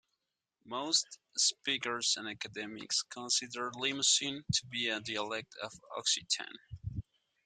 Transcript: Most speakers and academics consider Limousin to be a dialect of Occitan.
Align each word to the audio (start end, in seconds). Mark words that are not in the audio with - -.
Most 0.65 1.05
speakers 1.37 2.15
and 2.17 2.27
academics 2.27 3.03
consider 3.03 3.71
Limousin 3.75 4.43
to 4.51 4.65
be 4.65 4.89
a 4.89 4.99
dialect 4.99 5.53
of 5.61 5.79
Occitan. 5.95 6.57